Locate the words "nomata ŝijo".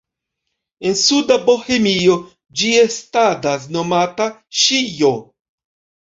3.75-5.13